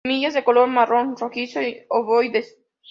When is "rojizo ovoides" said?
1.15-2.57